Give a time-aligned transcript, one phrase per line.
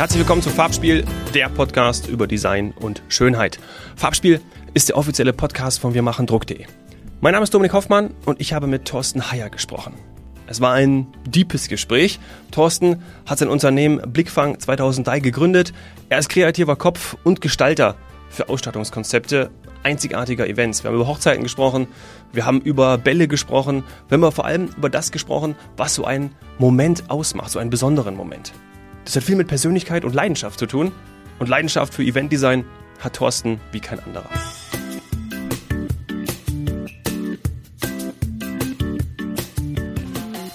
[0.00, 3.60] Herzlich willkommen zum Farbspiel, der Podcast über Design und Schönheit.
[3.96, 4.40] Farbspiel
[4.72, 6.64] ist der offizielle Podcast von wirmachendruck.de.
[7.20, 9.92] Mein Name ist Dominik Hoffmann und ich habe mit Thorsten Heyer gesprochen.
[10.46, 12.18] Es war ein deepes Gespräch.
[12.50, 15.74] Thorsten hat sein Unternehmen Blickfang 2003 gegründet.
[16.08, 17.94] Er ist kreativer Kopf und Gestalter
[18.30, 19.50] für Ausstattungskonzepte
[19.82, 20.82] einzigartiger Events.
[20.82, 21.88] Wir haben über Hochzeiten gesprochen,
[22.32, 26.34] wir haben über Bälle gesprochen, wir haben vor allem über das gesprochen, was so einen
[26.58, 28.54] Moment ausmacht, so einen besonderen Moment.
[29.04, 30.92] Das hat viel mit Persönlichkeit und Leidenschaft zu tun.
[31.38, 32.64] Und Leidenschaft für Eventdesign
[33.00, 34.28] hat Thorsten wie kein anderer.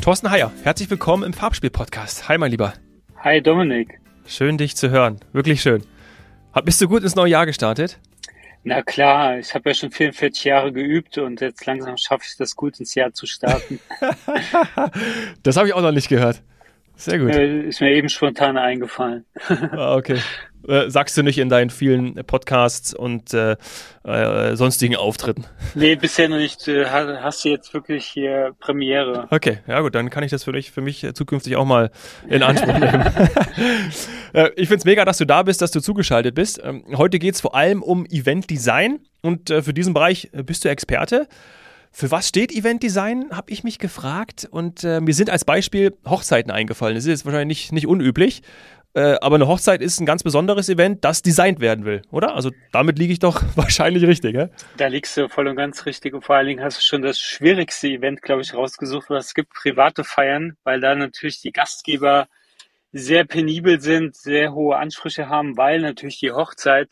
[0.02, 2.30] Thorsten Heyer, herzlich willkommen im Farbspiel-Podcast.
[2.30, 2.74] Hi, mein Lieber.
[3.24, 4.00] Hi, Dominik.
[4.28, 5.20] Schön, dich zu hören.
[5.34, 5.84] Wirklich schön.
[6.64, 8.00] Bist du gut ins neue Jahr gestartet?
[8.64, 12.56] Na klar, ich habe ja schon 44 Jahre geübt und jetzt langsam schaffe ich das
[12.56, 13.80] gut ins Jahr zu starten.
[15.44, 16.44] das habe ich auch noch nicht gehört.
[16.96, 17.36] Sehr gut.
[17.36, 19.26] Ist mir eben spontan eingefallen.
[19.72, 20.20] ah, okay.
[20.68, 23.56] Äh, sagst du nicht in deinen vielen Podcasts und äh,
[24.04, 25.46] äh, sonstigen Auftritten?
[25.76, 26.68] Nee, bisher noch nicht.
[26.68, 29.28] Äh, hast du jetzt wirklich hier Premiere.
[29.30, 31.92] Okay, ja gut, dann kann ich das für dich, für mich zukünftig auch mal
[32.28, 33.06] in Anspruch nehmen.
[34.34, 36.60] Äh, ich finde es mega, dass du da bist, dass du zugeschaltet bist.
[36.62, 40.70] Ähm, heute geht es vor allem um Event-Design und äh, für diesen Bereich bist du
[40.70, 41.30] Experte.
[41.98, 44.46] Für was steht Event Design, habe ich mich gefragt.
[44.52, 46.94] Und äh, mir sind als Beispiel Hochzeiten eingefallen.
[46.94, 48.42] Das ist jetzt wahrscheinlich nicht, nicht unüblich.
[48.96, 52.36] Äh, aber eine Hochzeit ist ein ganz besonderes Event, das designt werden will, oder?
[52.36, 54.50] Also damit liege ich doch wahrscheinlich richtig, ja?
[54.76, 56.14] Da liegst du voll und ganz richtig.
[56.14, 59.34] Und vor allen Dingen hast du schon das schwierigste Event, glaube ich, rausgesucht, was es
[59.34, 62.28] gibt, private Feiern, weil da natürlich die Gastgeber
[62.92, 66.90] sehr penibel sind, sehr hohe Ansprüche haben, weil natürlich die Hochzeit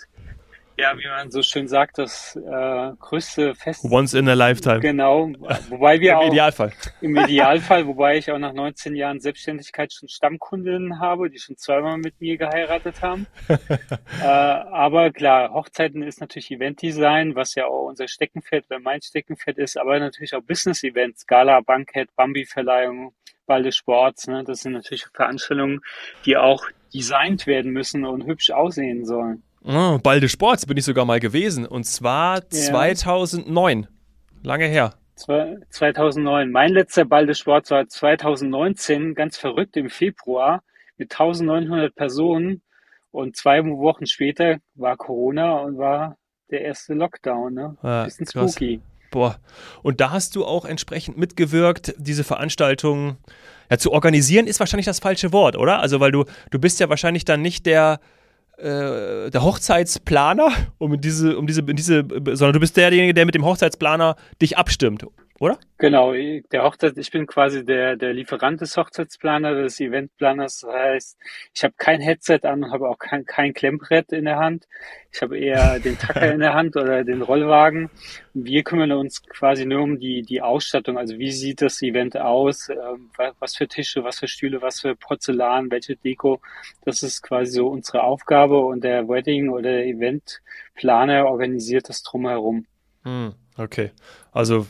[0.78, 3.84] ja, wie man so schön sagt, das äh, größte Fest.
[3.84, 4.80] Once in a lifetime.
[4.80, 5.32] Genau.
[5.70, 6.24] Wobei wir Im auch.
[6.24, 6.74] Im Idealfall.
[7.02, 11.98] Im Idealfall, wobei ich auch nach 19 Jahren Selbstständigkeit schon Stammkundinnen habe, die schon zweimal
[11.98, 13.28] mit mir geheiratet haben.
[13.48, 19.58] äh, aber klar, Hochzeiten ist natürlich Eventdesign, was ja auch unser Steckenpferd oder mein Steckenpferd
[19.60, 23.14] ist, aber natürlich auch Business-Events, Gala, Bankett, Bambi-Verleihung,
[23.46, 24.28] Ball des Sports.
[24.28, 24.44] Ne?
[24.44, 25.82] Das sind natürlich Veranstaltungen,
[26.26, 29.44] die auch designt werden müssen und hübsch aussehen sollen.
[29.66, 31.66] Oh, Ball des Sports bin ich sogar mal gewesen.
[31.66, 32.50] Und zwar ja.
[32.50, 33.88] 2009.
[34.44, 34.94] Lange her.
[35.16, 36.52] 2009.
[36.52, 40.64] Mein letzter Ball des Sports war 2019, ganz verrückt im Februar
[40.98, 42.62] mit 1900 Personen.
[43.12, 46.18] Und zwei Wochen später war Corona und war
[46.50, 47.54] der erste Lockdown.
[47.54, 47.78] Ne?
[47.84, 48.54] Ja, Bisschen krass.
[48.54, 48.82] spooky.
[49.12, 49.38] Boah.
[49.84, 53.18] Und da hast du auch entsprechend mitgewirkt, diese Veranstaltung
[53.70, 55.80] ja, zu organisieren, ist wahrscheinlich das falsche Wort, oder?
[55.80, 58.00] Also, weil du, du bist ja wahrscheinlich dann nicht der,
[58.58, 63.46] äh, der Hochzeitsplaner, um diese, um diese, diese, sondern du bist derjenige, der mit dem
[63.46, 65.06] Hochzeitsplaner dich abstimmt,
[65.44, 65.60] oder?
[65.78, 70.62] Genau, der Hochzeit, ich bin quasi der, der Lieferant des Hochzeitsplaners, des Eventplaners.
[70.62, 71.18] Das heißt,
[71.54, 74.70] ich habe kein Headset an und habe auch kein, kein Klemmbrett in der Hand.
[75.12, 77.90] Ich habe eher den Tacker in der Hand oder den Rollwagen.
[78.34, 80.98] Wir kümmern uns quasi nur um die, die Ausstattung.
[80.98, 82.70] Also wie sieht das Event aus?
[82.70, 86.40] Ähm, was für Tische, was für Stühle, was für Porzellan, welche Deko?
[86.86, 92.66] Das ist quasi so unsere Aufgabe und der Wedding oder der Eventplaner organisiert das drumherum.
[93.04, 93.92] Hm, okay.
[94.32, 94.68] Also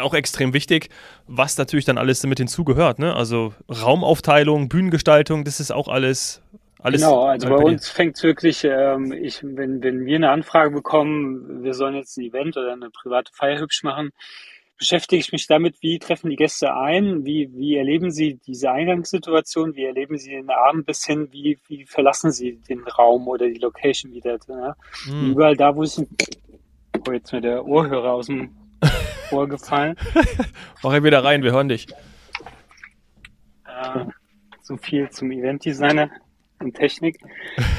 [0.00, 0.88] auch extrem wichtig,
[1.26, 2.98] was natürlich dann alles damit hinzugehört.
[2.98, 3.14] Ne?
[3.14, 6.42] Also Raumaufteilung, Bühnengestaltung, das ist auch alles.
[6.80, 10.30] alles genau, also bei, bei uns fängt es wirklich, ähm, ich, wenn, wenn wir eine
[10.30, 14.10] Anfrage bekommen, wir sollen jetzt ein Event oder eine private Feier hübsch machen,
[14.82, 19.76] beschäftige ich mich damit, wie treffen die Gäste ein, wie, wie erleben sie diese Eingangssituation,
[19.76, 23.60] wie erleben sie den Abend bis hin, wie, wie verlassen sie den Raum oder die
[23.60, 24.38] Location wieder.
[24.48, 24.74] Ne?
[25.04, 25.30] Hm.
[25.30, 28.56] Überall da, wo ich, oh, jetzt mir der Ohrhörer aus dem
[29.28, 29.96] vorgefallen.
[30.82, 31.86] Mach ihn wieder rein, wir hören dich.
[33.66, 34.04] Äh,
[34.62, 36.10] so viel zum Eventdesigner
[36.60, 37.18] und Technik.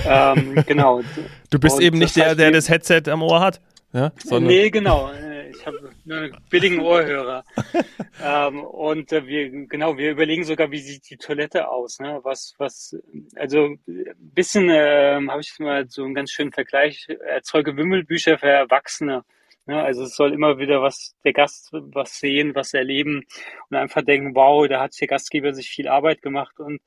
[0.06, 1.02] ähm, genau.
[1.50, 3.62] Du bist und eben nicht der, der das Headset am Ohr hat?
[3.94, 5.12] Ja, sondern nee, genau.
[5.12, 7.44] Äh, ich habe einen billigen Ohrhörer.
[8.24, 12.00] ähm, und äh, wir, genau, wir überlegen sogar, wie sieht die Toilette aus.
[12.00, 12.20] Ne?
[12.24, 12.98] Was, was,
[13.36, 13.80] also ein
[14.18, 17.08] bisschen äh, habe ich mal so einen ganz schönen Vergleich.
[17.26, 19.24] Erzeuge Wimmelbücher für Erwachsene.
[19.66, 19.84] Ja, ne?
[19.84, 23.24] also es soll immer wieder was, der Gast was sehen, was erleben
[23.70, 26.82] und einfach denken, wow, da hat der Gastgeber sich viel Arbeit gemacht und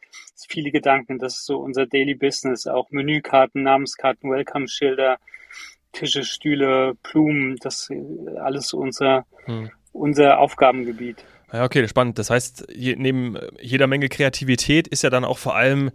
[0.49, 1.19] viele Gedanken.
[1.19, 2.67] Das ist so unser Daily Business.
[2.67, 5.19] Auch Menükarten, Namenskarten, Welcome-Schilder,
[5.93, 7.88] Tische, Stühle, Blumen, das
[8.38, 9.70] alles unser, hm.
[9.93, 11.25] unser Aufgabengebiet.
[11.52, 12.19] Ja, okay, spannend.
[12.19, 15.90] Das heißt, je, neben jeder Menge Kreativität ist ja dann auch vor allem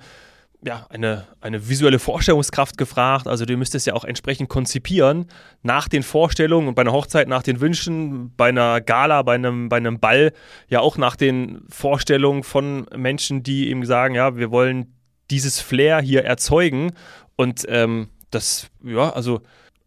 [0.63, 3.27] ja, eine, eine visuelle Vorstellungskraft gefragt.
[3.27, 5.25] Also du müsstest ja auch entsprechend konzipieren
[5.63, 9.69] nach den Vorstellungen und bei einer Hochzeit nach den Wünschen, bei einer Gala, bei einem,
[9.69, 10.33] bei einem Ball,
[10.67, 14.93] ja auch nach den Vorstellungen von Menschen, die eben sagen, ja, wir wollen
[15.31, 16.91] dieses Flair hier erzeugen.
[17.35, 19.41] Und ähm, das, ja, also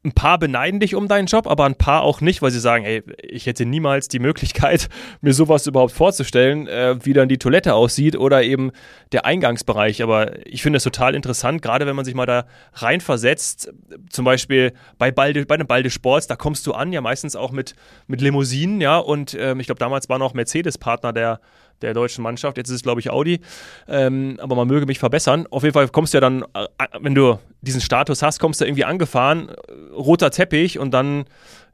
[0.04, 2.84] ein paar beneiden dich um deinen Job, aber ein paar auch nicht, weil sie sagen,
[2.84, 4.88] ey, ich hätte niemals die Möglichkeit,
[5.22, 8.70] mir sowas überhaupt vorzustellen, äh, wie dann die Toilette aussieht oder eben
[9.12, 10.02] der Eingangsbereich.
[10.02, 13.72] Aber ich finde es total interessant, gerade wenn man sich mal da reinversetzt,
[14.10, 17.50] zum Beispiel bei, Balde, bei einem Balde Sports, da kommst du an, ja meistens auch
[17.50, 17.74] mit,
[18.06, 21.40] mit Limousinen, ja, und ähm, ich glaube, damals war noch Mercedes Partner der,
[21.82, 22.56] der deutschen Mannschaft.
[22.56, 23.40] Jetzt ist es, glaube ich, Audi.
[23.88, 25.46] Ähm, aber man möge mich verbessern.
[25.50, 26.66] Auf jeden Fall kommst du ja dann, äh,
[27.00, 31.24] wenn du diesen Status hast, kommst du irgendwie angefahren, äh, roter Teppich und dann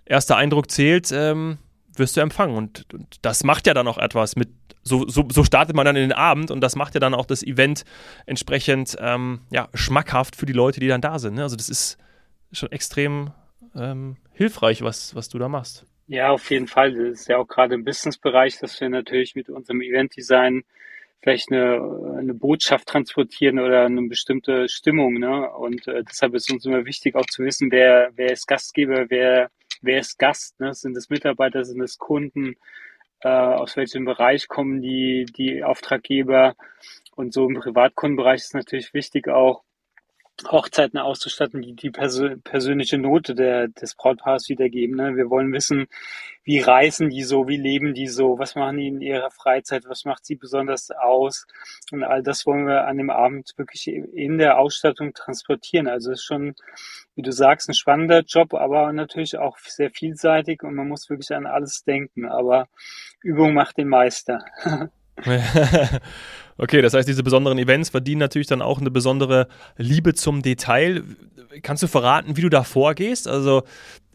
[0.05, 1.58] erster Eindruck zählt, ähm,
[1.94, 2.56] wirst du empfangen.
[2.56, 4.50] Und, und, das macht ja dann auch etwas mit.
[4.82, 7.26] So, so, so, startet man dann in den Abend und das macht ja dann auch
[7.26, 7.85] das Event
[8.25, 11.35] entsprechend ähm, ja, schmackhaft für die Leute, die dann da sind.
[11.35, 11.43] Ne?
[11.43, 11.99] Also das ist
[12.50, 13.31] schon extrem
[13.76, 15.85] ähm, hilfreich, was, was du da machst.
[16.12, 16.93] Ja, auf jeden Fall.
[16.93, 20.65] Das ist ja auch gerade im Businessbereich, dass wir natürlich mit unserem Eventdesign
[21.23, 25.21] vielleicht eine, eine Botschaft transportieren oder eine bestimmte Stimmung.
[25.21, 25.49] Ne?
[25.53, 29.53] Und äh, deshalb ist uns immer wichtig, auch zu wissen, wer, wer ist Gastgeber, wer,
[29.83, 30.59] wer ist Gast.
[30.59, 30.75] Ne?
[30.75, 32.57] Sind es Mitarbeiter, sind es Kunden?
[33.21, 36.57] Äh, aus welchem Bereich kommen die, die Auftraggeber?
[37.15, 39.62] Und so im Privatkundenbereich ist natürlich wichtig auch,
[40.49, 44.97] Hochzeiten auszustatten, die die persö persönliche Note der, des Brautpaares wiedergeben.
[44.97, 45.17] Ne?
[45.17, 45.87] Wir wollen wissen,
[46.43, 50.05] wie reisen die so, wie leben die so, was machen die in ihrer Freizeit, was
[50.05, 51.47] macht sie besonders aus.
[51.93, 55.89] Und all das wollen wir an dem Abend wirklich in der Ausstattung transportieren.
[55.89, 56.55] Also es ist schon,
[57.15, 61.35] wie du sagst, ein spannender Job, aber natürlich auch sehr vielseitig und man muss wirklich
[61.35, 62.27] an alles denken.
[62.27, 62.69] Aber
[63.23, 64.45] Übung macht den Meister.
[66.59, 71.03] okay, das heißt, diese besonderen Events verdienen natürlich dann auch eine besondere Liebe zum Detail.
[71.62, 73.29] Kannst du verraten, wie du da vorgehst?
[73.29, 73.62] Also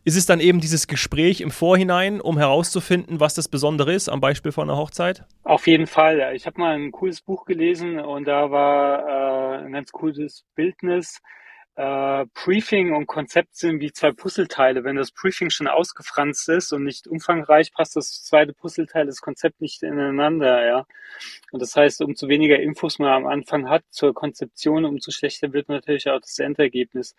[0.05, 4.21] ist es dann eben dieses Gespräch im Vorhinein, um herauszufinden, was das Besondere ist, am
[4.21, 5.23] Beispiel von einer Hochzeit?
[5.43, 6.33] Auf jeden Fall.
[6.35, 11.21] Ich habe mal ein cooles Buch gelesen und da war äh, ein ganz cooles Bildnis
[11.75, 14.83] äh, Briefing und Konzept sind wie zwei Puzzleteile.
[14.83, 19.61] Wenn das Briefing schon ausgefranst ist und nicht umfangreich, passt das zweite Puzzleteil, das Konzept
[19.61, 20.87] nicht ineinander, ja.
[21.51, 25.69] Und das heißt, umso weniger Infos man am Anfang hat zur Konzeption, umso schlechter wird
[25.69, 27.15] natürlich auch das Endergebnis.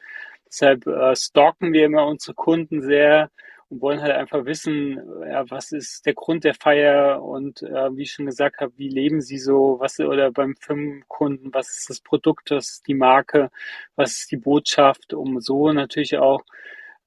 [0.47, 3.31] Deshalb äh, stalken wir immer unsere Kunden sehr
[3.68, 7.22] und wollen halt einfach wissen, ja, was ist der Grund der Feier?
[7.22, 11.52] Und äh, wie ich schon gesagt habe, wie leben sie so, was oder beim Firmenkunden,
[11.52, 13.50] was ist das Produkt, was ist die Marke,
[13.96, 16.44] was ist die Botschaft, um so natürlich auch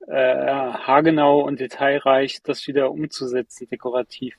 [0.07, 4.35] äh, haargenau und detailreich das wieder umzusetzen, dekorativ.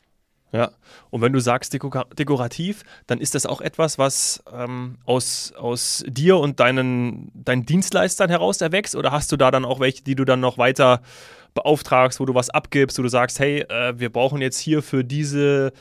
[0.53, 0.73] Ja,
[1.11, 6.39] und wenn du sagst dekorativ, dann ist das auch etwas, was ähm, aus, aus dir
[6.39, 8.97] und deinen, deinen Dienstleistern heraus erwächst?
[8.97, 11.03] Oder hast du da dann auch welche, die du dann noch weiter
[11.55, 15.05] beauftragst, wo du was abgibst, wo du sagst, hey, äh, wir brauchen jetzt hier für
[15.05, 15.73] diese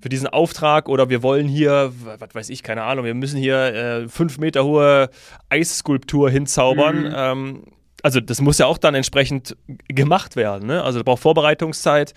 [0.00, 3.56] für diesen Auftrag oder wir wollen hier, was weiß ich, keine Ahnung, wir müssen hier
[3.56, 5.10] äh, fünf Meter hohe
[5.48, 7.00] Eisskulptur hinzaubern.
[7.00, 7.14] Mhm.
[7.16, 7.62] Ähm,
[8.02, 9.56] also das muss ja auch dann entsprechend
[9.88, 10.68] gemacht werden.
[10.68, 10.84] Ne?
[10.84, 12.14] Also da braucht Vorbereitungszeit.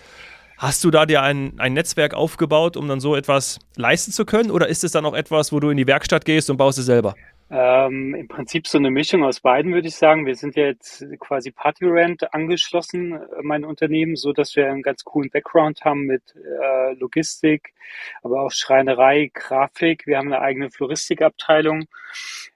[0.62, 4.52] Hast du da dir ein, ein Netzwerk aufgebaut, um dann so etwas leisten zu können?
[4.52, 6.86] Oder ist es dann auch etwas, wo du in die Werkstatt gehst und baust es
[6.86, 7.16] selber?
[7.50, 10.24] Ähm, Im Prinzip so eine Mischung aus beiden, würde ich sagen.
[10.24, 15.02] Wir sind ja jetzt quasi Partyrent angeschlossen, äh, mein Unternehmen, so dass wir einen ganz
[15.02, 17.74] coolen Background haben mit äh, Logistik,
[18.22, 20.06] aber auch Schreinerei, Grafik.
[20.06, 21.86] Wir haben eine eigene Floristikabteilung.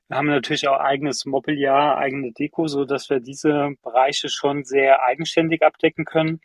[0.07, 5.03] Wir haben natürlich auch eigenes Mobiliar, eigene Deko, so dass wir diese Bereiche schon sehr
[5.03, 6.41] eigenständig abdecken können.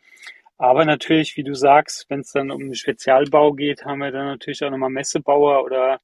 [0.62, 4.26] Aber natürlich, wie du sagst, wenn es dann um den Spezialbau geht, haben wir dann
[4.26, 5.98] natürlich auch nochmal Messebauer oder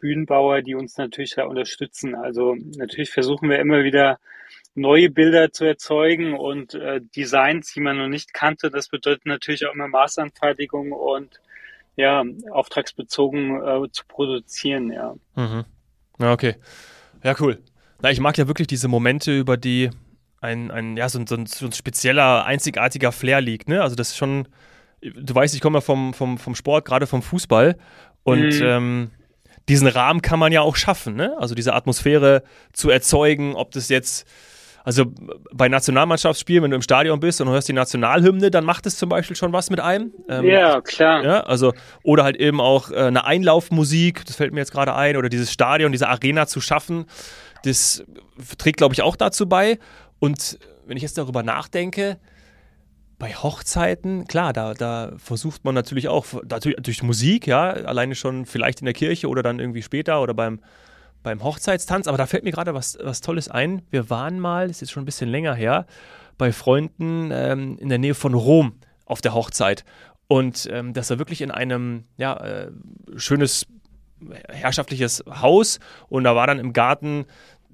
[0.00, 2.16] Bühnenbauer, die uns natürlich da unterstützen.
[2.16, 4.18] Also natürlich versuchen wir immer wieder
[4.74, 8.68] neue Bilder zu erzeugen und äh, Designs, die man noch nicht kannte.
[8.68, 11.40] Das bedeutet natürlich auch immer Maßanfertigung und
[11.94, 15.14] ja, auftragsbezogen äh, zu produzieren, ja.
[15.36, 15.64] Mhm.
[16.18, 16.56] Ja, okay.
[17.22, 17.62] Ja, cool.
[18.02, 19.90] Na, ich mag ja wirklich diese Momente, über die
[20.40, 23.82] ein, ein, ja, so ein, so ein, so ein spezieller, einzigartiger Flair liegt, ne?
[23.82, 24.48] Also das ist schon,
[25.00, 27.76] du weißt, ich komme ja vom, vom, vom Sport, gerade vom Fußball
[28.22, 28.62] und mhm.
[28.62, 29.10] ähm,
[29.68, 31.36] diesen Rahmen kann man ja auch schaffen, ne?
[31.38, 32.42] Also diese Atmosphäre
[32.72, 34.26] zu erzeugen, ob das jetzt,
[34.82, 35.04] also
[35.52, 39.10] bei Nationalmannschaftsspielen, wenn du im Stadion bist und hörst die Nationalhymne, dann macht es zum
[39.10, 40.12] Beispiel schon was mit einem.
[40.28, 41.22] Ähm, ja, klar.
[41.22, 45.18] Ja, also, oder halt eben auch äh, eine Einlaufmusik, das fällt mir jetzt gerade ein,
[45.18, 47.04] oder dieses Stadion, diese Arena zu schaffen,
[47.62, 48.04] das
[48.56, 49.78] trägt, glaube ich, auch dazu bei.
[50.20, 52.18] Und wenn ich jetzt darüber nachdenke,
[53.18, 58.46] bei Hochzeiten, klar, da, da versucht man natürlich auch, natürlich durch Musik, ja, alleine schon
[58.46, 60.60] vielleicht in der Kirche oder dann irgendwie später oder beim,
[61.22, 63.82] beim Hochzeitstanz, aber da fällt mir gerade was, was Tolles ein.
[63.90, 65.86] Wir waren mal, das ist jetzt schon ein bisschen länger her,
[66.38, 68.72] bei Freunden ähm, in der Nähe von Rom
[69.04, 69.84] auf der Hochzeit.
[70.26, 72.70] Und ähm, das war wirklich in einem, ja, äh,
[73.16, 73.66] schönes
[74.48, 77.26] herrschaftliches Haus und da war dann im Garten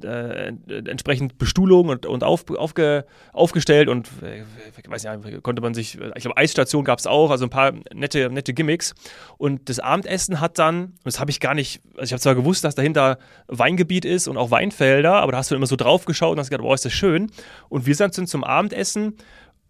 [0.05, 4.43] äh, entsprechend Bestuhlung und, und auf, aufge, aufgestellt und äh,
[4.89, 8.31] weiß nicht, konnte man sich, ich glaube, Eisstation gab es auch, also ein paar nette,
[8.31, 8.95] nette Gimmicks.
[9.39, 12.65] Und das Abendessen hat dann, das habe ich gar nicht, also ich habe zwar gewusst,
[12.65, 16.33] dass dahinter Weingebiet ist und auch Weinfelder, aber da hast du immer so drauf geschaut
[16.33, 17.31] und hast gedacht, boah, ist das schön.
[17.69, 19.17] Und wir sind zum Abendessen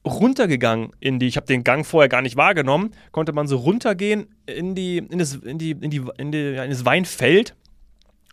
[0.07, 4.29] runtergegangen in die, ich habe den Gang vorher gar nicht wahrgenommen, konnte man so runtergehen
[4.47, 7.55] in die, in das, in die, in die, in die, in das Weinfeld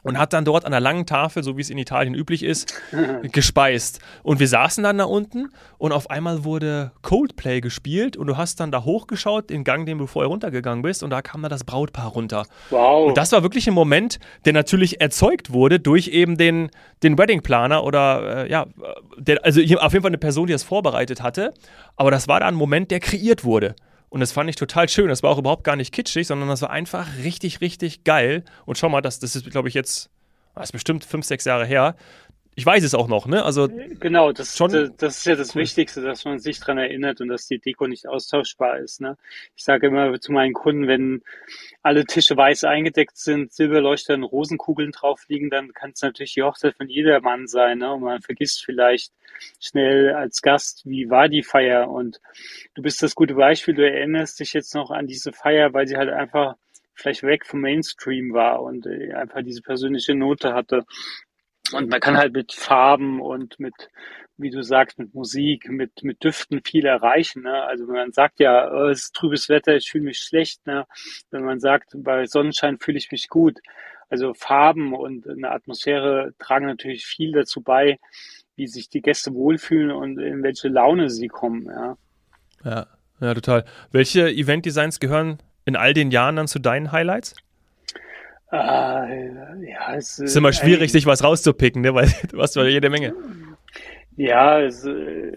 [0.03, 2.73] und hat dann dort an der langen Tafel, so wie es in Italien üblich ist,
[3.31, 3.99] gespeist.
[4.21, 8.59] Und wir saßen dann da unten und auf einmal wurde Coldplay gespielt und du hast
[8.59, 11.63] dann da hochgeschaut, den Gang, den du vorher runtergegangen bist und da kam dann das
[11.63, 12.45] Brautpaar runter.
[12.69, 13.07] Wow.
[13.07, 16.69] Und das war wirklich ein Moment, der natürlich erzeugt wurde durch eben den,
[17.01, 18.67] den Wedding-Planer oder äh, ja,
[19.17, 21.53] der, also auf jeden Fall eine Person, die das vorbereitet hatte.
[21.95, 23.75] Aber das war da ein Moment, der kreiert wurde.
[24.13, 25.07] Und das fand ich total schön.
[25.07, 28.43] Das war auch überhaupt gar nicht kitschig, sondern das war einfach richtig, richtig geil.
[28.67, 30.11] Und schau mal, das, das ist, glaube ich, jetzt,
[30.53, 31.95] das ist bestimmt fünf, sechs Jahre her.
[32.55, 33.43] Ich weiß es auch noch, ne?
[33.43, 33.67] Also
[33.99, 35.61] genau, das, schon, das, das ist ja das cool.
[35.61, 39.01] Wichtigste, dass man sich daran erinnert und dass die Deko nicht austauschbar ist.
[39.01, 39.17] Ne?
[39.55, 41.23] Ich sage immer zu meinen Kunden, wenn
[41.81, 46.43] alle Tische weiß eingedeckt sind, Silberleuchter und Rosenkugeln drauf liegen, dann kann es natürlich die
[46.43, 47.79] Hochzeit von jedermann sein.
[47.79, 47.91] Ne?
[47.91, 49.11] Und man vergisst vielleicht,
[49.59, 51.89] schnell als Gast, wie war die Feier?
[51.89, 52.21] Und
[52.75, 55.97] du bist das gute Beispiel, du erinnerst dich jetzt noch an diese Feier, weil sie
[55.97, 56.55] halt einfach
[56.93, 60.85] vielleicht weg vom Mainstream war und äh, einfach diese persönliche Note hatte.
[61.71, 63.73] Und man kann halt mit Farben und mit,
[64.37, 67.43] wie du sagst, mit Musik, mit, mit Düften viel erreichen.
[67.43, 67.63] Ne?
[67.63, 70.65] Also wenn man sagt ja, oh, es ist trübes Wetter, ich fühle mich schlecht.
[70.67, 70.85] Ne?
[71.31, 73.59] Wenn man sagt, bei Sonnenschein fühle ich mich gut.
[74.09, 77.99] Also Farben und eine Atmosphäre tragen natürlich viel dazu bei,
[78.55, 81.65] wie sich die Gäste wohlfühlen und in welche Laune sie kommen.
[81.65, 81.97] Ja,
[82.63, 82.87] ja,
[83.19, 83.65] ja total.
[83.91, 87.35] Welche Event-Designs gehören in all den Jahren dann zu deinen Highlights?
[88.53, 91.95] Äh, ja, es ist immer schwierig, sich was rauszupicken, ne?
[91.95, 93.15] weil du hast ja jede Menge.
[94.15, 95.31] Ja, es, äh,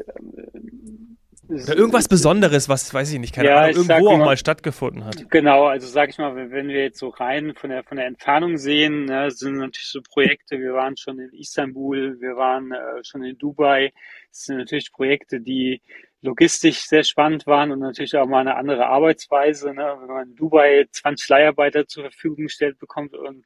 [1.49, 5.31] irgendwas Besonderes, was, weiß ich nicht, keine ja, Ahnung, irgendwo auch mal, mal, stattgefunden hat.
[5.31, 8.59] Genau, also sag ich mal, wenn wir jetzt so rein von der, von der Entfernung
[8.59, 13.25] sehen, ne, sind natürlich so Projekte, wir waren schon in Istanbul, wir waren äh, schon
[13.25, 13.93] in Dubai,
[14.29, 15.81] das sind natürlich Projekte, die
[16.27, 19.73] logistisch sehr spannend waren und natürlich auch mal eine andere Arbeitsweise.
[19.73, 19.97] Ne?
[20.01, 23.45] Wenn man in Dubai 20 Leiharbeiter zur Verfügung gestellt bekommt und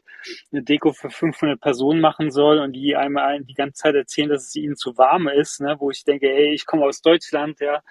[0.53, 4.49] eine Deko für 500 Personen machen soll und die einmal die ganze Zeit erzählen, dass
[4.49, 5.77] es ihnen zu warm ist, ne?
[5.79, 7.83] wo ich denke, ey, ich komme aus Deutschland, ja,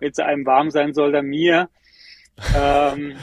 [0.00, 1.68] wenn es einem warm sein soll, dann mir.
[2.56, 3.16] Ähm,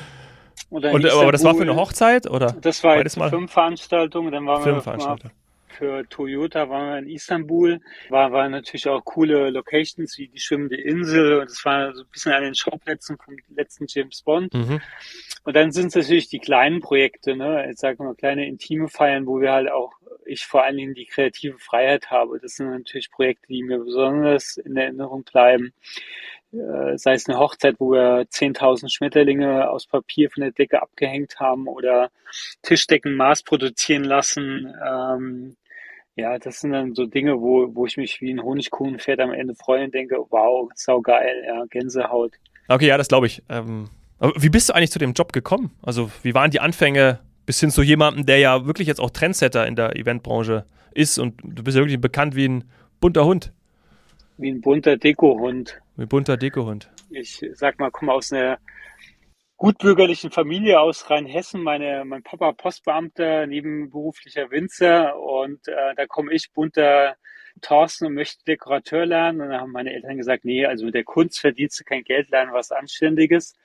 [0.69, 2.55] und, aber das war für eine Hochzeit oder?
[2.59, 5.33] Das war jetzt eine Firmenveranstaltung, dann waren wir
[5.73, 10.77] für Toyota waren wir in Istanbul, war, war natürlich auch coole Locations wie die schwimmende
[10.77, 14.53] Insel und es war so ein bisschen an den Schauplätzen vom letzten James Bond.
[14.53, 14.81] Mhm.
[15.43, 18.87] Und dann sind es natürlich die kleinen Projekte, ne, jetzt sagen wir mal kleine intime
[18.87, 19.91] Feiern, wo wir halt auch,
[20.25, 22.39] ich vor allen Dingen die kreative Freiheit habe.
[22.39, 25.73] Das sind natürlich Projekte, die mir besonders in Erinnerung bleiben
[26.53, 31.39] äh, sei es eine Hochzeit, wo wir 10.000 Schmetterlinge aus Papier von der Decke abgehängt
[31.39, 32.11] haben oder
[32.61, 35.57] Tischdecken Maß produzieren lassen, ähm,
[36.15, 39.55] ja, das sind dann so Dinge, wo, wo ich mich wie ein Honigkuchenpferd am Ende
[39.55, 42.33] freue und denke, wow, saugeil, ja, Gänsehaut.
[42.67, 43.41] Okay, ja, das glaube ich.
[43.49, 43.89] Ähm,
[44.19, 45.71] aber wie bist du eigentlich zu dem Job gekommen?
[45.81, 49.67] Also, wie waren die Anfänge bis hin zu jemandem, der ja wirklich jetzt auch Trendsetter
[49.67, 52.63] in der Eventbranche ist und du bist ja wirklich bekannt wie ein
[53.01, 53.51] bunter Hund?
[54.37, 55.81] Wie ein bunter Dekohund.
[55.95, 56.89] Wie ein bunter Dekohund.
[57.09, 58.59] Ich sag mal, komme aus einer
[59.63, 61.63] gutbürgerlichen Familie aus Rheinhessen.
[61.63, 67.15] Meine, mein Papa Postbeamter, nebenberuflicher Winzer und äh, da komme ich bunter
[67.61, 69.39] Thorsten und möchte Dekorateur lernen.
[69.39, 72.29] Und dann haben meine Eltern gesagt, nee, also mit der Kunst verdienst du kein Geld,
[72.29, 73.55] lernen was Anständiges.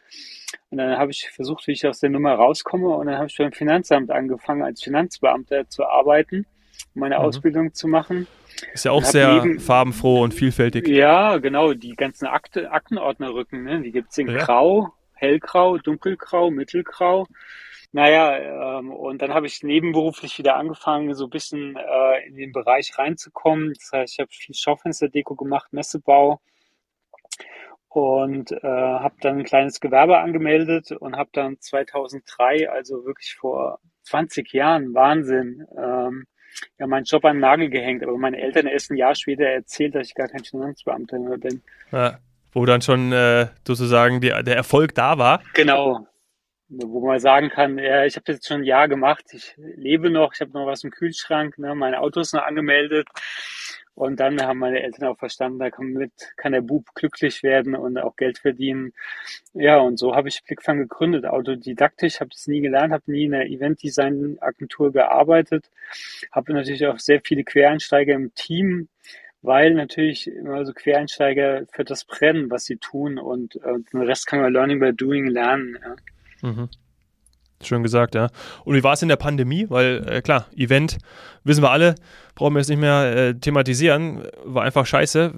[0.71, 2.91] Und dann habe ich versucht, wie ich aus der Nummer rauskomme.
[2.91, 6.47] Und dann habe ich beim Finanzamt angefangen, als Finanzbeamter zu arbeiten,
[6.95, 7.23] meine mhm.
[7.23, 8.29] Ausbildung zu machen.
[8.73, 10.87] Ist ja auch sehr eben, farbenfroh und vielfältig.
[10.87, 11.73] Ja, genau.
[11.73, 13.83] Die ganzen Akte, Aktenordnerrücken, ne?
[13.83, 14.45] die gibt's in ja.
[14.45, 17.27] Grau, hellgrau, dunkelgrau, mittelgrau.
[17.93, 22.53] Naja, ähm, und dann habe ich nebenberuflich wieder angefangen, so ein bisschen äh, in den
[22.53, 23.73] Bereich reinzukommen.
[23.75, 26.41] Das heißt, ich habe viel Schaufensterdeko gemacht, Messebau
[27.89, 33.81] und äh, habe dann ein kleines Gewerbe angemeldet und habe dann 2003, also wirklich vor
[34.03, 36.27] 20 Jahren, Wahnsinn, ähm,
[36.79, 38.03] ja, meinen Job an den Nagel gehängt.
[38.03, 41.63] Aber meine Eltern erst ein Jahr später erzählt, dass ich gar kein Finanzbeamter mehr bin.
[41.91, 42.19] Ja
[42.59, 45.43] wo dann schon äh, sozusagen die, der Erfolg da war.
[45.55, 46.07] Genau.
[46.69, 50.35] Wo man sagen kann, ja, ich habe jetzt schon ein Jahr gemacht, ich lebe noch,
[50.35, 53.09] ich habe noch was im Kühlschrank, ne, mein Auto ist noch angemeldet
[53.99, 57.75] Und dann haben meine Eltern auch verstanden, da kann, mit, kann der Bub glücklich werden
[57.75, 58.93] und auch Geld verdienen.
[59.55, 63.35] Ja, und so habe ich Blickfang gegründet, autodidaktisch, habe es nie gelernt, habe nie in
[63.35, 65.71] einer Eventdesign-Agentur gearbeitet,
[66.31, 68.89] habe natürlich auch sehr viele Quereinsteiger im Team,
[69.43, 74.27] weil natürlich immer so Quereinsteiger für das brennen, was sie tun und äh, den Rest
[74.27, 75.79] kann man Learning by Doing lernen.
[76.43, 76.51] Ja.
[76.51, 76.69] Mhm.
[77.63, 78.29] Schön gesagt, ja.
[78.65, 79.67] Und wie war es in der Pandemie?
[79.69, 80.99] Weil, äh, klar, Event,
[81.43, 81.97] wissen wir alle,
[82.37, 85.33] brauchen wir jetzt nicht mehr äh, thematisieren, war einfach scheiße.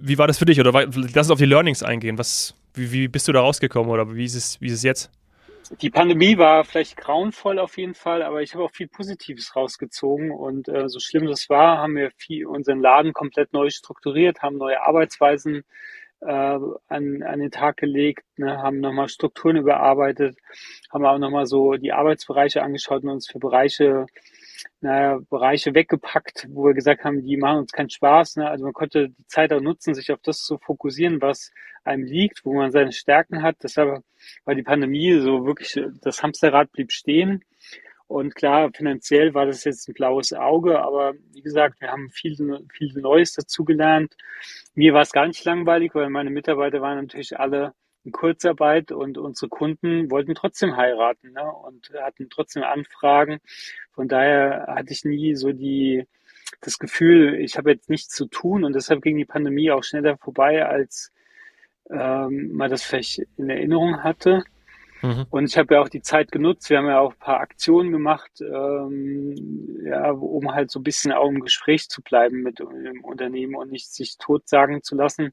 [0.00, 0.58] Wie war das für dich?
[0.58, 2.16] Oder war, lass uns auf die Learnings eingehen.
[2.16, 5.10] Was, wie, wie bist du da rausgekommen oder wie ist es, wie ist es jetzt?
[5.70, 10.30] Die Pandemie war vielleicht grauenvoll auf jeden Fall, aber ich habe auch viel Positives rausgezogen.
[10.30, 14.56] Und äh, so schlimm das war, haben wir viel, unseren Laden komplett neu strukturiert, haben
[14.56, 15.64] neue Arbeitsweisen
[16.20, 20.38] äh, an, an den Tag gelegt, ne, haben nochmal Strukturen überarbeitet,
[20.90, 24.06] haben auch nochmal so die Arbeitsbereiche angeschaut und uns für Bereiche,
[24.80, 28.36] naja, Bereiche weggepackt, wo wir gesagt haben, die machen uns keinen Spaß.
[28.36, 28.48] Ne?
[28.48, 31.50] Also man konnte die Zeit auch nutzen, sich auf das zu fokussieren, was
[31.84, 33.56] einem liegt, wo man seine Stärken hat.
[33.62, 34.02] Deshalb
[34.44, 37.44] war die Pandemie so wirklich, das Hamsterrad blieb stehen.
[38.06, 42.36] Und klar, finanziell war das jetzt ein blaues Auge, aber wie gesagt, wir haben viel,
[42.72, 44.16] viel Neues dazugelernt.
[44.74, 47.74] Mir war es gar nicht langweilig, weil meine Mitarbeiter waren natürlich alle
[48.08, 51.44] in Kurzarbeit und unsere Kunden wollten trotzdem heiraten ne?
[51.44, 53.38] und hatten trotzdem Anfragen.
[53.92, 56.06] Von daher hatte ich nie so die
[56.62, 60.16] das Gefühl, ich habe jetzt nichts zu tun und deshalb ging die Pandemie auch schneller
[60.16, 61.12] vorbei, als
[61.90, 64.44] ähm, man das vielleicht in Erinnerung hatte.
[65.02, 65.26] Mhm.
[65.30, 66.70] Und ich habe ja auch die Zeit genutzt.
[66.70, 71.12] Wir haben ja auch ein paar Aktionen gemacht, ähm, ja, um halt so ein bisschen
[71.12, 75.32] auch im Gespräch zu bleiben mit dem Unternehmen und nicht sich totsagen zu lassen.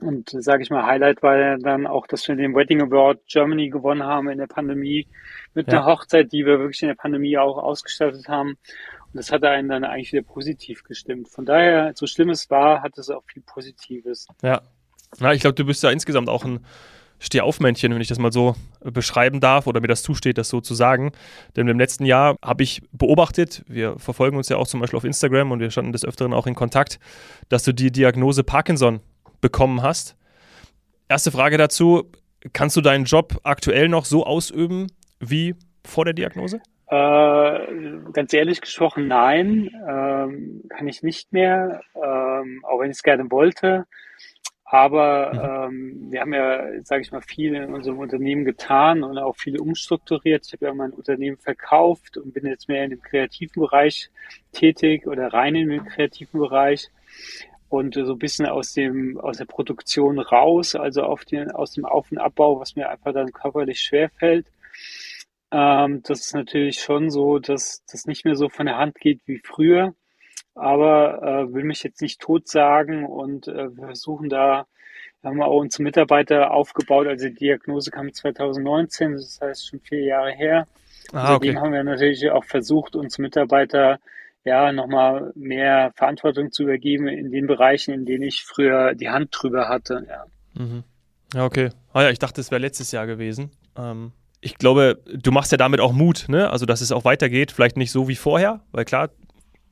[0.00, 3.68] Und sage ich mal, Highlight war ja dann auch, dass wir den Wedding Award Germany
[3.68, 5.06] gewonnen haben in der Pandemie
[5.54, 5.78] mit ja.
[5.78, 8.50] einer Hochzeit, die wir wirklich in der Pandemie auch ausgestattet haben.
[8.50, 11.28] Und das hat einen dann eigentlich wieder positiv gestimmt.
[11.28, 14.26] Von daher, so schlimm es war, hat es auch viel Positives.
[14.42, 14.62] Ja.
[15.20, 16.64] Na, ich glaube, du bist ja insgesamt auch ein
[17.20, 20.74] Stehaufmännchen, wenn ich das mal so beschreiben darf oder mir das zusteht, das so zu
[20.74, 21.12] sagen.
[21.54, 25.04] Denn im letzten Jahr habe ich beobachtet, wir verfolgen uns ja auch zum Beispiel auf
[25.04, 26.98] Instagram und wir standen des Öfteren auch in Kontakt,
[27.48, 29.00] dass du die Diagnose Parkinson
[29.44, 30.16] bekommen hast.
[31.06, 32.10] Erste Frage dazu,
[32.54, 34.86] kannst du deinen Job aktuell noch so ausüben
[35.20, 35.54] wie
[35.84, 36.62] vor der Diagnose?
[36.86, 37.58] Äh,
[38.14, 43.30] ganz ehrlich gesprochen, nein, ähm, kann ich nicht mehr, ähm, auch wenn ich es gerne
[43.30, 43.84] wollte.
[44.64, 45.76] Aber mhm.
[45.76, 49.60] ähm, wir haben ja, sage ich mal, viel in unserem Unternehmen getan und auch viel
[49.60, 50.46] umstrukturiert.
[50.46, 54.10] Ich habe ja mein Unternehmen verkauft und bin jetzt mehr in dem kreativen Bereich
[54.52, 56.88] tätig oder rein in den kreativen Bereich
[57.74, 61.84] und so ein bisschen aus dem aus der Produktion raus, also auf den, aus dem
[61.84, 64.46] Auf- und Abbau, was mir einfach dann körperlich schwer fällt.
[65.52, 69.20] Ähm, das ist natürlich schon so, dass das nicht mehr so von der Hand geht
[69.26, 69.94] wie früher
[70.54, 74.66] aber äh, will mich jetzt nicht tot sagen und äh, wir versuchen da,
[75.22, 80.04] haben wir auch unsere Mitarbeiter aufgebaut, also die Diagnose kam 2019, das heißt schon vier
[80.04, 80.66] Jahre her.
[81.12, 81.64] Ah, Seitdem okay.
[81.64, 83.98] haben wir natürlich auch versucht, uns Mitarbeiter
[84.44, 89.30] ja nochmal mehr Verantwortung zu übergeben in den Bereichen, in denen ich früher die Hand
[89.32, 90.06] drüber hatte.
[90.08, 90.84] Ja, mhm.
[91.34, 91.70] ja okay.
[91.92, 93.50] Ah ja, ich dachte, es wäre letztes Jahr gewesen.
[93.76, 96.50] Ähm, ich glaube, du machst ja damit auch Mut, ne?
[96.50, 99.08] Also, dass es auch weitergeht, vielleicht nicht so wie vorher, weil klar,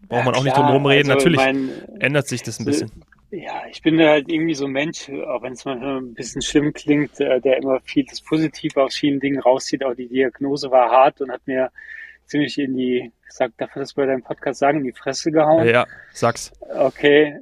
[0.09, 1.11] braucht man auch nicht drum herum reden.
[1.11, 2.91] Also Natürlich mein, ändert sich das ein bisschen.
[3.31, 6.73] Ja, ich bin halt irgendwie so ein Mensch, auch wenn es manchmal ein bisschen schlimm
[6.75, 9.85] klingt, äh, der immer viel das Positive aus vielen Dingen rauszieht.
[9.85, 11.71] Auch die Diagnose war hart und hat mir
[12.27, 15.67] ziemlich in die, sag, darf ich das bei deinem Podcast sagen, in die Fresse gehauen?
[15.67, 16.53] Ja, sag's.
[16.75, 17.39] Okay.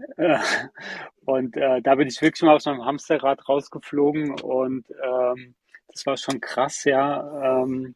[1.24, 5.54] Und äh, da bin ich wirklich mal aus meinem Hamsterrad rausgeflogen und ähm,
[5.88, 7.62] das war schon krass, ja.
[7.62, 7.94] Ähm,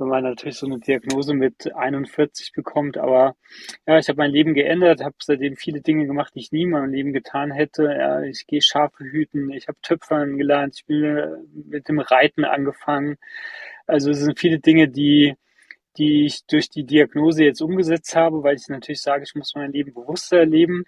[0.00, 2.96] wenn man natürlich so eine Diagnose mit 41 bekommt.
[2.96, 3.36] Aber
[3.86, 6.70] ja, ich habe mein Leben geändert, habe seitdem viele Dinge gemacht, die ich nie in
[6.70, 7.84] meinem Leben getan hätte.
[7.84, 13.18] Ja, ich gehe Schafe hüten, ich habe Töpfern gelernt, ich bin mit dem Reiten angefangen.
[13.86, 15.36] Also es sind viele Dinge, die
[15.98, 19.72] die ich durch die Diagnose jetzt umgesetzt habe, weil ich natürlich sage, ich muss mein
[19.72, 20.84] Leben bewusster erleben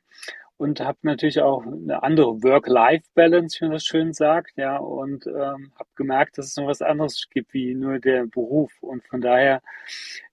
[0.62, 5.72] und habe natürlich auch eine andere Work-Life-Balance, wie man das schön sagt, ja, und ähm,
[5.76, 9.60] habe gemerkt, dass es noch was anderes gibt wie nur der Beruf und von daher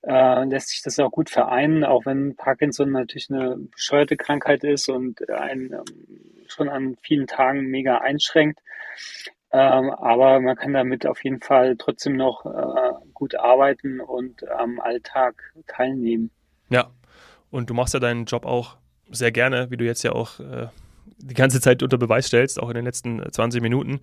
[0.04, 4.88] äh, lässt sich das auch gut vereinen, auch wenn Parkinson natürlich eine bescheuerte Krankheit ist
[4.88, 5.84] und einen ähm,
[6.48, 8.60] schon an vielen Tagen mega einschränkt.
[9.52, 14.80] Ähm, aber man kann damit auf jeden Fall trotzdem noch äh, gut arbeiten und am
[14.80, 16.30] Alltag teilnehmen.
[16.70, 16.92] Ja,
[17.50, 18.78] und du machst ja deinen Job auch
[19.10, 20.68] sehr gerne, wie du jetzt ja auch äh,
[21.18, 24.02] die ganze Zeit unter Beweis stellst, auch in den letzten 20 Minuten.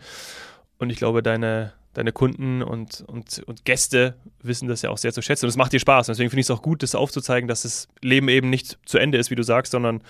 [0.79, 5.13] Und ich glaube, deine, deine Kunden und, und, und Gäste wissen das ja auch sehr
[5.13, 5.47] zu schätzen.
[5.47, 6.09] Und es macht dir Spaß.
[6.09, 8.99] Und deswegen finde ich es auch gut, das aufzuzeigen, dass das Leben eben nicht zu
[8.99, 10.03] Ende ist, wie du sagst, sondern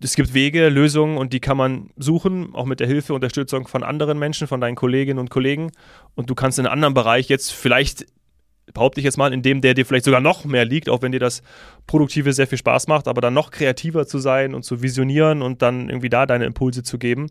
[0.00, 3.82] es gibt Wege, Lösungen und die kann man suchen, auch mit der Hilfe, Unterstützung von
[3.82, 5.72] anderen Menschen, von deinen Kolleginnen und Kollegen.
[6.14, 8.06] Und du kannst in einem anderen Bereich jetzt vielleicht,
[8.72, 11.10] behaupte ich jetzt mal, in dem, der dir vielleicht sogar noch mehr liegt, auch wenn
[11.10, 11.42] dir das
[11.86, 15.62] Produktive sehr viel Spaß macht, aber dann noch kreativer zu sein und zu visionieren und
[15.62, 17.26] dann irgendwie da deine Impulse zu geben.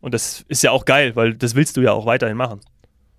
[0.00, 2.60] Und das ist ja auch geil, weil das willst du ja auch weiterhin machen.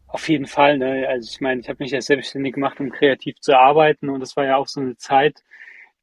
[0.07, 0.77] Auf jeden Fall.
[0.77, 1.07] Ne?
[1.09, 4.37] Also ich meine, ich habe mich ja selbstständig gemacht, um kreativ zu arbeiten und das
[4.37, 5.43] war ja auch so eine Zeit,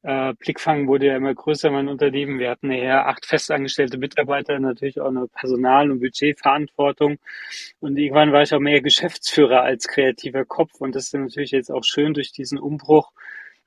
[0.02, 2.38] äh, Blickfang wurde ja immer größer, mein Unternehmen.
[2.38, 7.18] Wir hatten ja acht festangestellte Mitarbeiter, natürlich auch eine Personal- und Budgetverantwortung.
[7.80, 10.80] Und irgendwann war ich auch mehr Geschäftsführer als kreativer Kopf.
[10.80, 13.12] Und das ist natürlich jetzt auch schön durch diesen Umbruch,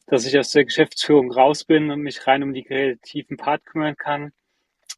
[0.07, 3.95] dass ich aus der Geschäftsführung raus bin und mich rein um die kreativen Part kümmern
[3.95, 4.31] kann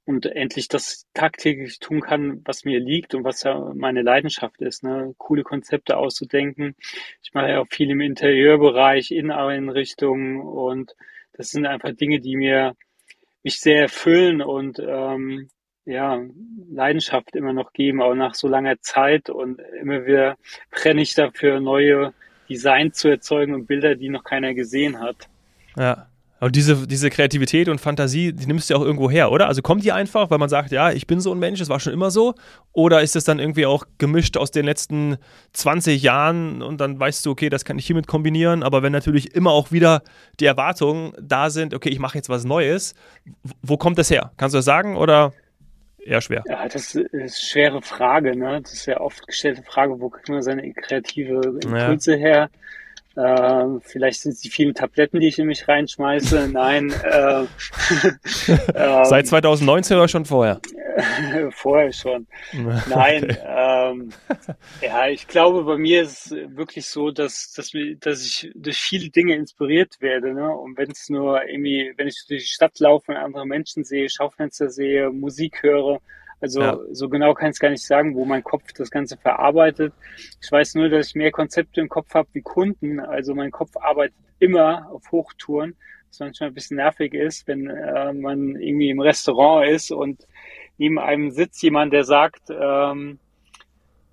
[0.06, 4.84] und endlich das tagtäglich tun kann, was mir liegt und was ja meine Leidenschaft ist,
[4.84, 5.14] ne?
[5.18, 6.76] coole Konzepte auszudenken.
[7.22, 10.96] Ich mache ja auch viel im Interieurbereich, Inneneinrichtungen und
[11.38, 12.74] das sind einfach Dinge, die mir
[13.44, 15.50] mich sehr erfüllen und ähm,
[15.86, 16.22] ja,
[16.70, 20.36] Leidenschaft immer noch geben, auch nach so langer Zeit und immer wieder
[20.70, 22.14] brenne ich dafür, neue
[22.50, 25.30] Designs zu erzeugen und Bilder, die noch keiner gesehen hat.
[25.78, 26.10] Ja.
[26.40, 29.48] Und diese, diese Kreativität und Fantasie, die nimmst du ja auch irgendwo her, oder?
[29.48, 31.80] Also kommt die einfach, weil man sagt, ja, ich bin so ein Mensch, das war
[31.80, 32.36] schon immer so?
[32.74, 35.18] Oder ist es dann irgendwie auch gemischt aus den letzten
[35.54, 39.34] 20 Jahren und dann weißt du, okay, das kann ich hiermit kombinieren, aber wenn natürlich
[39.34, 40.04] immer auch wieder
[40.40, 42.94] die Erwartungen da sind, okay, ich mache jetzt was Neues,
[43.64, 44.32] wo kommt das her?
[44.38, 45.34] Kannst du das sagen oder
[46.08, 46.44] eher schwer?
[46.48, 48.62] Ja, das ist eine schwere Frage, ne?
[48.62, 52.18] Das ist ja oft gestellte Frage, wo kriegt man seine kreative Impulse ja.
[52.18, 52.50] her?
[53.18, 56.50] Äh, vielleicht sind es die vielen Tabletten, die ich in mich reinschmeiße.
[56.52, 56.94] Nein.
[57.04, 57.44] Äh,
[58.74, 60.62] äh, Seit 2019 oder schon vorher?
[61.52, 62.28] vorher schon.
[62.90, 63.38] Nein.
[63.48, 63.92] Okay.
[63.92, 64.10] Ähm,
[64.82, 69.10] ja, ich glaube, bei mir ist es wirklich so, dass, dass, dass ich durch viele
[69.10, 70.34] Dinge inspiriert werde.
[70.34, 70.50] Ne?
[70.50, 74.10] Und wenn es nur irgendwie, wenn ich durch die Stadt laufe und andere Menschen sehe,
[74.10, 76.00] Schaufenster sehe, Musik höre,
[76.40, 76.78] also ja.
[76.92, 79.94] so genau kann ich es gar nicht sagen, wo mein Kopf das Ganze verarbeitet.
[80.42, 83.00] Ich weiß nur, dass ich mehr Konzepte im Kopf habe wie Kunden.
[83.00, 85.76] Also mein Kopf arbeitet immer auf Hochtouren,
[86.10, 90.28] was manchmal ein bisschen nervig ist, wenn äh, man irgendwie im Restaurant ist und
[90.78, 93.20] neben einem sitzt jemand, der sagt, ähm,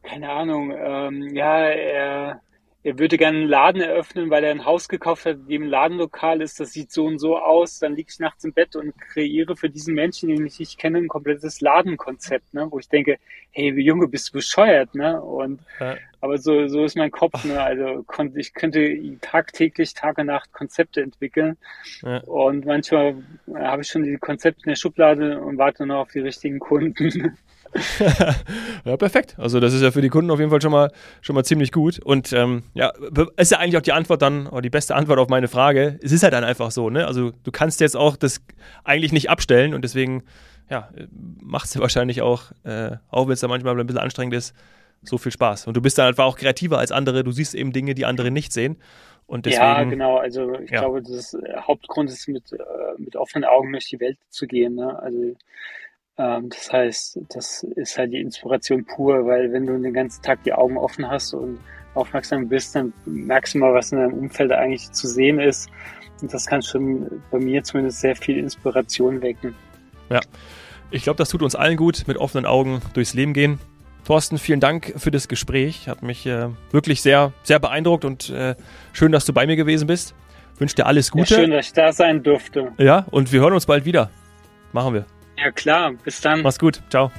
[0.02, 2.40] keine Ahnung, ähm, ja, er
[2.84, 5.68] er würde gerne einen Laden eröffnen, weil er ein Haus gekauft hat, in dem ein
[5.68, 8.94] Ladenlokal ist, das sieht so und so aus, dann liege ich nachts im Bett und
[9.00, 12.68] kreiere für diesen Menschen, den ich nicht kenne, ein komplettes Ladenkonzept, ne?
[12.70, 13.16] wo ich denke,
[13.52, 15.20] hey, Junge, bist du bescheuert, ne?
[15.22, 15.96] Und ja.
[16.20, 17.62] aber so, so ist mein Kopf, ne?
[17.62, 21.56] Also ich könnte tagtäglich, Tag und Nacht Konzepte entwickeln.
[22.02, 22.18] Ja.
[22.24, 23.22] Und manchmal
[23.54, 27.36] habe ich schon die Konzepte in der Schublade und warte noch auf die richtigen Kunden.
[28.84, 29.34] ja, perfekt.
[29.38, 31.72] Also das ist ja für die Kunden auf jeden Fall schon mal, schon mal ziemlich
[31.72, 31.98] gut.
[31.98, 32.92] Und ähm, ja,
[33.36, 35.98] ist ja eigentlich auch die Antwort dann, oder die beste Antwort auf meine Frage.
[36.02, 37.06] Es ist halt dann einfach so, ne?
[37.06, 38.40] Also du kannst jetzt auch das
[38.84, 40.22] eigentlich nicht abstellen und deswegen,
[40.70, 40.88] ja,
[41.40, 44.54] macht es ja wahrscheinlich auch, äh, auch wenn es da manchmal ein bisschen anstrengend ist,
[45.02, 45.66] so viel Spaß.
[45.66, 47.24] Und du bist dann einfach auch kreativer als andere.
[47.24, 48.76] Du siehst eben Dinge, die andere nicht sehen.
[49.26, 50.16] Und deswegen, ja, genau.
[50.18, 50.80] Also ich ja.
[50.80, 52.58] glaube, das Hauptgrund ist, mit, äh,
[52.98, 54.74] mit offenen Augen durch die Welt zu gehen.
[54.74, 54.98] Ne?
[54.98, 55.34] Also
[56.16, 60.52] das heißt, das ist halt die Inspiration pur, weil wenn du den ganzen Tag die
[60.52, 61.58] Augen offen hast und
[61.94, 65.68] aufmerksam bist, dann merkst du mal, was in deinem Umfeld eigentlich zu sehen ist.
[66.22, 69.54] Und das kann schon bei mir zumindest sehr viel Inspiration wecken.
[70.10, 70.20] Ja,
[70.90, 73.58] ich glaube, das tut uns allen gut, mit offenen Augen durchs Leben gehen.
[74.04, 75.88] Thorsten, vielen Dank für das Gespräch.
[75.88, 78.54] Hat mich äh, wirklich sehr, sehr beeindruckt und äh,
[78.92, 80.14] schön, dass du bei mir gewesen bist.
[80.58, 81.34] Wünsche dir alles Gute.
[81.34, 82.72] Ja, schön, dass ich da sein durfte.
[82.78, 84.10] Ja, und wir hören uns bald wieder.
[84.72, 85.06] Machen wir.
[85.36, 86.42] Ja klar, bis dann.
[86.42, 86.80] Mach's gut.
[86.90, 87.10] Ciao.